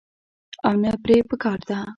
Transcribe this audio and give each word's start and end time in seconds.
او 0.65 0.73
نۀ 0.81 0.91
پرې 1.03 1.17
پکار 1.29 1.59
ده- 1.69 1.77